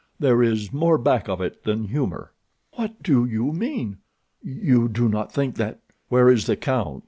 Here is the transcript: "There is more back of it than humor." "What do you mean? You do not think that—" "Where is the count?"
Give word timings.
"There 0.19 0.41
is 0.41 0.73
more 0.73 0.97
back 0.97 1.29
of 1.29 1.41
it 1.41 1.63
than 1.63 1.83
humor." 1.89 2.31
"What 2.73 3.03
do 3.03 3.23
you 3.23 3.51
mean? 3.53 3.99
You 4.43 4.89
do 4.89 5.07
not 5.07 5.31
think 5.31 5.57
that—" 5.57 5.79
"Where 6.09 6.27
is 6.31 6.47
the 6.47 6.55
count?" 6.55 6.99